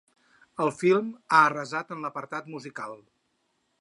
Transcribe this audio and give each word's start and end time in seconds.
El 0.63 0.71
film 0.77 1.11
ha 1.33 1.41
arrasat 1.49 1.93
en 1.97 2.03
l’apartat 2.07 2.51
musical. 2.55 2.97